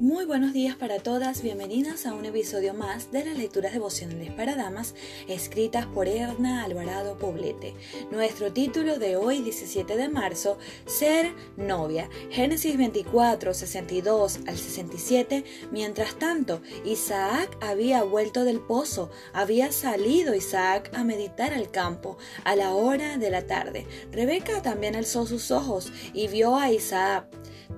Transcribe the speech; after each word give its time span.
Muy 0.00 0.24
buenos 0.24 0.52
días 0.52 0.74
para 0.74 0.98
todas, 0.98 1.40
bienvenidas 1.40 2.04
a 2.04 2.14
un 2.14 2.24
episodio 2.24 2.74
más 2.74 3.12
de 3.12 3.24
las 3.24 3.38
lecturas 3.38 3.72
devocionales 3.72 4.32
para 4.32 4.56
damas 4.56 4.96
escritas 5.28 5.86
por 5.86 6.08
Erna 6.08 6.64
Alvarado 6.64 7.16
Poblete. 7.16 7.74
Nuestro 8.10 8.52
título 8.52 8.98
de 8.98 9.14
hoy, 9.16 9.40
17 9.42 9.96
de 9.96 10.08
marzo, 10.08 10.58
Ser 10.84 11.32
novia. 11.56 12.10
Génesis 12.30 12.76
24, 12.76 13.54
62 13.54 14.40
al 14.48 14.58
67. 14.58 15.44
Mientras 15.70 16.18
tanto, 16.18 16.60
Isaac 16.84 17.56
había 17.60 18.02
vuelto 18.02 18.44
del 18.44 18.58
pozo, 18.58 19.12
había 19.32 19.70
salido 19.70 20.34
Isaac 20.34 20.90
a 20.94 21.04
meditar 21.04 21.54
al 21.54 21.70
campo 21.70 22.18
a 22.42 22.56
la 22.56 22.74
hora 22.74 23.16
de 23.16 23.30
la 23.30 23.46
tarde. 23.46 23.86
Rebeca 24.10 24.60
también 24.60 24.96
alzó 24.96 25.24
sus 25.24 25.52
ojos 25.52 25.92
y 26.12 26.26
vio 26.26 26.56
a 26.56 26.72
Isaac. 26.72 27.28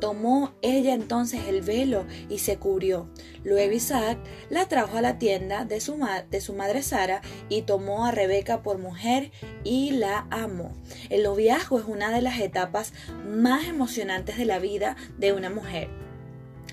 Tomó 0.01 0.53
ella 0.63 0.95
entonces 0.95 1.41
el 1.49 1.63
velo 1.63 2.06
y 2.29 2.39
se 2.39 2.57
cubrió. 2.57 3.09
Luego 3.45 3.73
Isaac 3.73 4.19
la 4.51 4.67
trajo 4.67 4.97
a 4.97 5.03
la 5.03 5.19
tienda 5.19 5.65
de 5.65 5.81
su, 5.81 5.99
de 6.31 6.41
su 6.41 6.53
madre 6.55 6.83
Sara 6.83 7.23
y 7.49 7.63
tomó 7.63 8.07
a 8.07 8.13
Rebeca 8.13 8.63
por 8.63 8.79
mujer 8.79 9.31
y 9.65 9.93
la 9.93 10.27
amó. 10.31 10.73
El 11.11 11.23
noviazgo 11.23 11.79
es 11.79 11.87
una 11.87 12.11
de 12.11 12.23
las 12.23 12.41
etapas 12.41 12.93
más 13.25 13.67
emocionantes 13.67 14.37
de 14.37 14.45
la 14.45 14.59
vida 14.59 14.97
de 15.19 15.33
una 15.33 15.51
mujer 15.51 16.06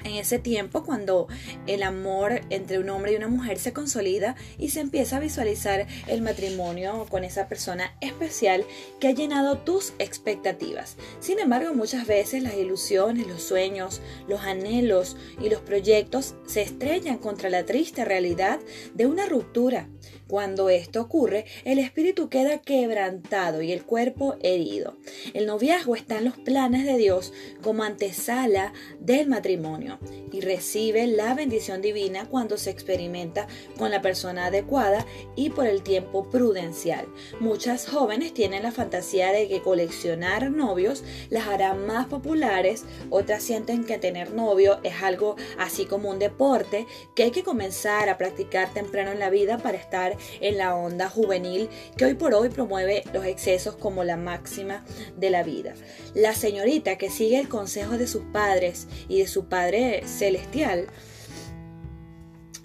en 0.03 0.15
ese 0.15 0.39
tiempo 0.39 0.83
cuando 0.83 1.27
el 1.67 1.83
amor 1.83 2.41
entre 2.49 2.79
un 2.79 2.89
hombre 2.89 3.13
y 3.13 3.15
una 3.15 3.27
mujer 3.27 3.59
se 3.59 3.73
consolida 3.73 4.35
y 4.57 4.69
se 4.69 4.79
empieza 4.79 5.17
a 5.17 5.19
visualizar 5.19 5.87
el 6.07 6.21
matrimonio 6.21 7.05
con 7.09 7.23
esa 7.23 7.47
persona 7.47 7.95
especial 8.01 8.65
que 8.99 9.07
ha 9.07 9.11
llenado 9.11 9.59
tus 9.59 9.93
expectativas. 9.99 10.95
Sin 11.19 11.39
embargo, 11.39 11.73
muchas 11.73 12.07
veces 12.07 12.43
las 12.43 12.55
ilusiones, 12.55 13.27
los 13.27 13.43
sueños, 13.43 14.01
los 14.27 14.41
anhelos 14.41 15.15
y 15.41 15.49
los 15.49 15.61
proyectos 15.61 16.35
se 16.45 16.61
estrellan 16.61 17.17
contra 17.17 17.49
la 17.49 17.65
triste 17.65 18.05
realidad 18.05 18.59
de 18.93 19.05
una 19.05 19.25
ruptura. 19.25 19.87
Cuando 20.27 20.69
esto 20.69 21.01
ocurre, 21.01 21.45
el 21.63 21.79
espíritu 21.79 22.29
queda 22.29 22.59
quebrantado 22.59 23.61
y 23.61 23.71
el 23.71 23.83
cuerpo 23.83 24.35
herido. 24.41 24.97
El 25.33 25.45
noviazgo 25.45 25.95
está 25.95 26.17
en 26.17 26.25
los 26.25 26.37
planes 26.37 26.85
de 26.85 26.97
Dios 26.97 27.33
como 27.61 27.83
antesala 27.83 28.73
del 28.99 29.27
matrimonio 29.27 29.92
y 30.31 30.41
recibe 30.41 31.07
la 31.07 31.33
bendición 31.33 31.81
divina 31.81 32.27
cuando 32.29 32.57
se 32.57 32.69
experimenta 32.69 33.47
con 33.77 33.91
la 33.91 34.01
persona 34.01 34.47
adecuada 34.47 35.05
y 35.35 35.49
por 35.49 35.67
el 35.67 35.83
tiempo 35.83 36.29
prudencial. 36.29 37.05
Muchas 37.39 37.87
jóvenes 37.87 38.33
tienen 38.33 38.63
la 38.63 38.71
fantasía 38.71 39.31
de 39.31 39.47
que 39.47 39.61
coleccionar 39.61 40.51
novios 40.51 41.03
las 41.29 41.47
hará 41.47 41.73
más 41.73 42.07
populares, 42.07 42.85
otras 43.09 43.43
sienten 43.43 43.83
que 43.83 43.97
tener 43.97 44.33
novio 44.33 44.79
es 44.83 45.01
algo 45.01 45.35
así 45.57 45.85
como 45.85 46.09
un 46.09 46.19
deporte 46.19 46.87
que 47.15 47.23
hay 47.23 47.31
que 47.31 47.43
comenzar 47.43 48.09
a 48.09 48.17
practicar 48.17 48.73
temprano 48.73 49.11
en 49.11 49.19
la 49.19 49.29
vida 49.29 49.57
para 49.57 49.77
estar 49.77 50.17
en 50.41 50.57
la 50.57 50.75
onda 50.75 51.09
juvenil 51.09 51.69
que 51.97 52.05
hoy 52.05 52.13
por 52.13 52.33
hoy 52.33 52.49
promueve 52.49 53.03
los 53.13 53.25
excesos 53.25 53.75
como 53.75 54.03
la 54.03 54.17
máxima 54.17 54.83
de 55.17 55.29
la 55.29 55.43
vida. 55.43 55.73
La 56.13 56.33
señorita 56.33 56.97
que 56.97 57.09
sigue 57.09 57.39
el 57.39 57.49
consejo 57.49 57.97
de 57.97 58.07
sus 58.07 58.23
padres 58.31 58.87
y 59.07 59.19
de 59.19 59.27
su 59.27 59.45
padre 59.45 59.82
celestial 60.05 60.87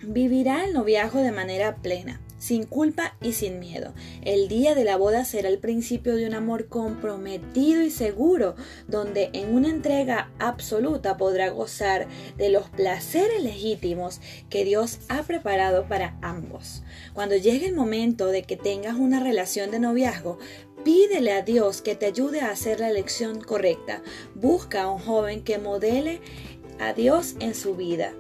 vivirá 0.03 0.65
el 0.65 0.73
noviazgo 0.73 1.21
de 1.21 1.33
manera 1.33 1.77
plena 1.77 2.21
sin 2.39 2.65
culpa 2.65 3.17
y 3.21 3.33
sin 3.33 3.59
miedo. 3.59 3.93
El 4.23 4.49
día 4.49 4.75
de 4.75 4.85
la 4.85 4.97
boda 4.97 5.25
será 5.25 5.49
el 5.49 5.59
principio 5.59 6.17
de 6.17 6.27
un 6.27 6.35
amor 6.35 6.69
comprometido 6.69 7.83
y 7.83 7.91
seguro, 7.91 8.55
donde 8.87 9.31
en 9.33 9.55
una 9.55 9.69
entrega 9.69 10.31
absoluta 10.39 11.17
podrá 11.17 11.51
gozar 11.51 12.07
de 12.37 12.49
los 12.49 12.69
placeres 12.71 13.43
legítimos 13.43 14.21
que 14.49 14.65
Dios 14.65 15.01
ha 15.09 15.25
preparado 15.25 15.87
para 15.89 16.17
ambos. 16.23 16.83
Cuando 17.13 17.37
llegue 17.37 17.67
el 17.67 17.75
momento 17.75 18.27
de 18.27 18.43
que 18.43 18.57
tengas 18.57 18.95
una 18.95 19.21
relación 19.21 19.71
de 19.71 19.81
noviazgo, 19.81 20.39
Pídele 20.85 21.33
a 21.33 21.43
Dios 21.43 21.83
que 21.83 21.97
te 21.97 22.07
ayude 22.07 22.41
a 22.41 22.51
hacer 22.51 22.79
la 22.79 22.89
elección 22.89 23.41
correcta. 23.41 24.01
Busca 24.37 24.85
a 24.85 24.91
un 24.91 25.01
joven 25.01 25.43
que 25.43 25.59
modele 25.59 26.21
a 26.81 26.93
Dios 26.93 27.37
en 27.41 27.55
su 27.55 27.75
vida 27.75 28.13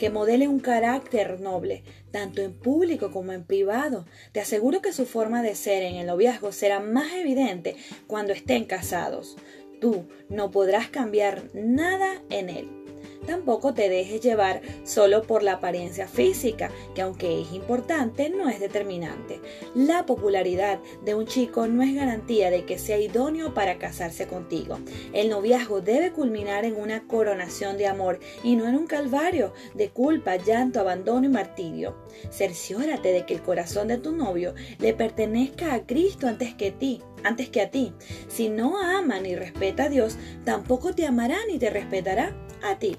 que 0.00 0.08
modele 0.08 0.48
un 0.48 0.60
carácter 0.60 1.40
noble, 1.40 1.84
tanto 2.10 2.40
en 2.40 2.54
público 2.54 3.10
como 3.10 3.32
en 3.32 3.44
privado. 3.44 4.06
Te 4.32 4.40
aseguro 4.40 4.80
que 4.80 4.94
su 4.94 5.04
forma 5.04 5.42
de 5.42 5.54
ser 5.54 5.82
en 5.82 5.96
el 5.96 6.06
noviazgo 6.06 6.52
será 6.52 6.80
más 6.80 7.12
evidente 7.12 7.76
cuando 8.06 8.32
estén 8.32 8.64
casados. 8.64 9.36
Tú 9.78 10.08
no 10.30 10.50
podrás 10.50 10.88
cambiar 10.88 11.44
nada 11.52 12.22
en 12.30 12.48
él. 12.48 12.79
Tampoco 13.26 13.74
te 13.74 13.88
dejes 13.88 14.20
llevar 14.20 14.62
solo 14.84 15.22
por 15.22 15.42
la 15.42 15.54
apariencia 15.54 16.08
física, 16.08 16.70
que 16.94 17.02
aunque 17.02 17.42
es 17.42 17.52
importante, 17.52 18.30
no 18.30 18.48
es 18.48 18.60
determinante. 18.60 19.40
La 19.74 20.06
popularidad 20.06 20.80
de 21.04 21.14
un 21.14 21.26
chico 21.26 21.66
no 21.66 21.82
es 21.82 21.94
garantía 21.94 22.50
de 22.50 22.64
que 22.64 22.78
sea 22.78 22.98
idóneo 22.98 23.52
para 23.52 23.78
casarse 23.78 24.26
contigo. 24.26 24.78
El 25.12 25.28
noviazgo 25.28 25.80
debe 25.80 26.12
culminar 26.12 26.64
en 26.64 26.76
una 26.76 27.06
coronación 27.06 27.76
de 27.76 27.86
amor 27.86 28.20
y 28.42 28.56
no 28.56 28.66
en 28.66 28.76
un 28.76 28.86
calvario 28.86 29.52
de 29.74 29.90
culpa, 29.90 30.36
llanto, 30.36 30.80
abandono 30.80 31.26
y 31.26 31.30
martirio. 31.30 31.96
Cerciórate 32.30 33.12
de 33.12 33.26
que 33.26 33.34
el 33.34 33.42
corazón 33.42 33.88
de 33.88 33.98
tu 33.98 34.12
novio 34.12 34.54
le 34.78 34.94
pertenezca 34.94 35.74
a 35.74 35.86
Cristo 35.86 36.26
antes 36.26 36.54
que 36.54 36.68
a 36.68 36.78
ti 36.78 37.02
antes 37.22 37.50
que 37.50 37.60
a 37.60 37.70
ti. 37.70 37.92
Si 38.28 38.48
no 38.48 38.80
ama 38.80 39.20
ni 39.20 39.36
respeta 39.36 39.84
a 39.84 39.88
Dios, 39.90 40.16
tampoco 40.44 40.94
te 40.94 41.06
amará 41.06 41.36
ni 41.46 41.58
te 41.58 41.68
respetará 41.68 42.34
a 42.62 42.74
ti. 42.74 42.96